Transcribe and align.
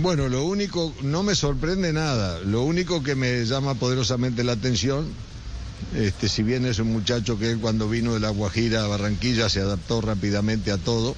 Bueno, 0.00 0.28
lo 0.28 0.44
único, 0.44 0.94
no 1.02 1.22
me 1.22 1.34
sorprende 1.34 1.92
nada. 1.92 2.40
Lo 2.40 2.62
único 2.62 3.02
que 3.02 3.14
me 3.14 3.44
llama 3.44 3.74
poderosamente 3.74 4.42
la 4.42 4.52
atención, 4.52 5.06
este, 5.94 6.30
si 6.30 6.42
bien 6.42 6.64
es 6.64 6.78
un 6.78 6.92
muchacho 6.92 7.38
que 7.38 7.56
cuando 7.56 7.90
vino 7.90 8.14
de 8.14 8.20
la 8.20 8.30
Guajira 8.30 8.84
a 8.84 8.88
Barranquilla 8.88 9.50
se 9.50 9.60
adaptó 9.60 10.00
rápidamente 10.00 10.72
a 10.72 10.78
todo, 10.78 11.14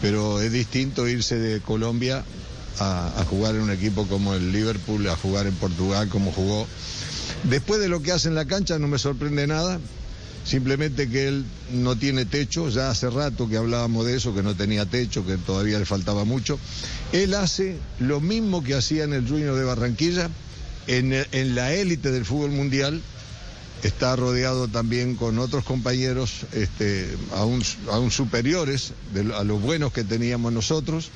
pero 0.00 0.40
es 0.40 0.52
distinto 0.52 1.08
irse 1.08 1.36
de 1.36 1.60
Colombia 1.60 2.24
a, 2.78 3.24
jugar 3.28 3.56
en 3.56 3.62
un 3.62 3.70
equipo 3.72 4.06
como 4.06 4.34
el 4.34 4.52
Liverpool, 4.52 5.08
a 5.08 5.16
jugar 5.16 5.48
en 5.48 5.54
Portugal 5.54 6.08
como 6.08 6.30
jugó. 6.30 6.68
Después 7.42 7.80
de 7.80 7.88
lo 7.88 8.02
que 8.02 8.12
hace 8.12 8.28
en 8.28 8.36
la 8.36 8.44
cancha 8.44 8.78
no 8.78 8.86
me 8.86 8.98
sorprende 8.98 9.48
nada, 9.48 9.80
simplemente 10.44 11.08
que 11.08 11.28
él 11.28 11.44
no 11.72 11.96
tiene 11.96 12.24
techo, 12.24 12.68
ya 12.68 12.90
hace 12.90 13.10
rato 13.10 13.48
que 13.48 13.56
hablábamos 13.56 14.06
de 14.06 14.16
eso, 14.16 14.34
que 14.34 14.42
no 14.42 14.54
tenía 14.54 14.86
techo, 14.86 15.24
que 15.24 15.36
todavía 15.36 15.78
le 15.78 15.86
faltaba 15.86 16.24
mucho. 16.24 16.58
Él 17.12 17.34
hace 17.34 17.76
lo 17.98 18.20
mismo 18.20 18.62
que 18.62 18.74
hacía 18.74 19.04
en 19.04 19.12
el 19.12 19.28
Junior 19.28 19.56
de 19.56 19.64
Barranquilla, 19.64 20.30
en, 20.86 21.12
en 21.12 21.54
la 21.54 21.72
élite 21.72 22.10
del 22.10 22.24
fútbol 22.24 22.50
mundial, 22.50 23.00
está 23.82 24.16
rodeado 24.16 24.68
también 24.68 25.16
con 25.16 25.38
otros 25.38 25.64
compañeros 25.64 26.46
este, 26.52 27.16
aún, 27.34 27.62
aún 27.90 28.10
superiores 28.10 28.92
a 29.36 29.44
los 29.44 29.60
buenos 29.60 29.92
que 29.92 30.04
teníamos 30.04 30.52
nosotros. 30.52 31.10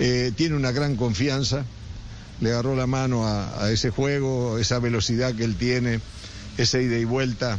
Eh, 0.00 0.32
tiene 0.36 0.56
una 0.56 0.72
gran 0.72 0.96
confianza, 0.96 1.64
le 2.40 2.50
agarró 2.50 2.74
la 2.76 2.86
mano 2.86 3.26
a, 3.26 3.64
a, 3.64 3.70
ese 3.70 3.90
juego, 3.90 4.58
esa 4.58 4.78
velocidad 4.78 5.34
que 5.34 5.44
él 5.44 5.56
tiene, 5.56 6.00
esa 6.58 6.80
ida 6.80 6.98
y 6.98 7.04
vuelta. 7.04 7.58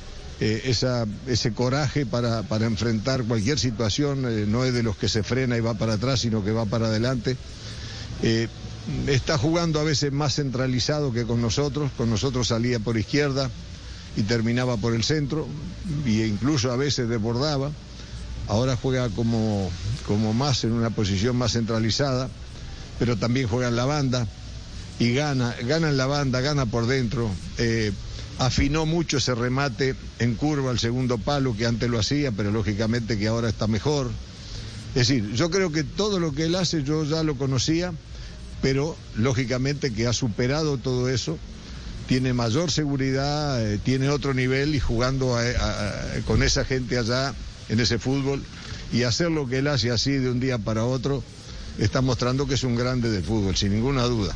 Eh, 0.43 0.75
ese 1.27 1.53
coraje 1.53 2.07
para, 2.07 2.43
enfrentar 2.65 3.23
cualquier 3.25 3.59
situación 3.59 4.25
eh, 4.25 4.45
no 4.47 4.63
es 4.63 4.73
de 4.73 4.81
los 4.81 4.97
que 4.97 5.07
se 5.07 5.21
frena 5.21 5.55
y 5.55 5.59
va 5.59 5.75
para 5.75 5.93
atrás, 5.93 6.21
sino 6.21 6.43
que 6.43 6.51
va 6.51 6.65
para 6.65 6.87
adelante. 6.87 7.37
Eh, 8.23 8.47
está 9.05 9.37
jugando 9.37 9.79
a 9.79 9.83
veces 9.83 10.11
más 10.11 10.33
centralizado 10.33 11.13
que 11.13 11.25
con 11.25 11.43
nosotros, 11.43 11.91
con 11.95 12.09
nosotros 12.09 12.47
salía 12.47 12.79
por 12.79 12.97
izquierda 12.97 13.51
y 14.17 14.23
terminaba 14.23 14.77
por 14.77 14.95
el 14.95 15.03
centro, 15.03 15.47
e 16.07 16.25
incluso 16.25 16.71
a 16.71 16.75
veces 16.75 17.07
desbordaba. 17.07 17.69
Ahora 18.47 18.75
juega 18.75 19.09
como, 19.09 19.69
más 20.33 20.63
en 20.63 20.71
una 20.71 20.89
posición 20.89 21.35
más 21.35 21.51
centralizada, 21.51 22.31
pero 22.97 23.15
también 23.15 23.47
juega 23.47 23.67
en 23.67 23.75
la 23.75 23.85
banda 23.85 24.27
y 24.97 25.13
gana, 25.13 25.55
gana 25.67 25.89
en 25.89 25.97
la 25.97 26.07
banda, 26.07 26.41
gana 26.41 26.65
por 26.65 26.87
dentro. 26.87 27.29
Afinó 28.41 28.87
mucho 28.87 29.17
ese 29.17 29.35
remate 29.35 29.93
en 30.17 30.33
curva 30.33 30.71
al 30.71 30.79
segundo 30.79 31.19
palo 31.19 31.55
que 31.55 31.67
antes 31.67 31.87
lo 31.87 31.99
hacía, 31.99 32.31
pero 32.31 32.49
lógicamente 32.49 33.19
que 33.19 33.27
ahora 33.27 33.49
está 33.49 33.67
mejor. 33.67 34.09
Es 34.95 35.07
decir, 35.07 35.31
yo 35.33 35.51
creo 35.51 35.71
que 35.71 35.83
todo 35.83 36.19
lo 36.19 36.33
que 36.33 36.45
él 36.45 36.55
hace 36.55 36.83
yo 36.83 37.03
ya 37.03 37.21
lo 37.21 37.35
conocía, 37.35 37.93
pero 38.63 38.97
lógicamente 39.15 39.93
que 39.93 40.07
ha 40.07 40.13
superado 40.13 40.79
todo 40.79 41.07
eso, 41.07 41.37
tiene 42.07 42.33
mayor 42.33 42.71
seguridad, 42.71 43.63
eh, 43.63 43.77
tiene 43.77 44.09
otro 44.09 44.33
nivel 44.33 44.73
y 44.73 44.79
jugando 44.79 45.37
a, 45.37 45.41
a, 45.41 46.21
con 46.25 46.41
esa 46.41 46.65
gente 46.65 46.97
allá 46.97 47.35
en 47.69 47.79
ese 47.79 47.99
fútbol 47.99 48.41
y 48.91 49.03
hacer 49.03 49.29
lo 49.29 49.47
que 49.47 49.59
él 49.59 49.67
hace 49.67 49.91
así 49.91 50.13
de 50.13 50.31
un 50.31 50.39
día 50.39 50.57
para 50.57 50.83
otro, 50.83 51.23
está 51.77 52.01
mostrando 52.01 52.47
que 52.47 52.55
es 52.55 52.63
un 52.63 52.75
grande 52.75 53.11
del 53.11 53.23
fútbol, 53.23 53.55
sin 53.55 53.71
ninguna 53.71 54.03
duda. 54.05 54.35